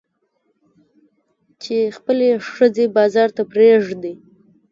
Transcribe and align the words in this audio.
چې 1.61 1.75
خپلې 1.97 2.29
ښځې 2.53 2.85
بازار 2.97 3.29
ته 3.37 3.43
پرېږدي. 3.51 4.13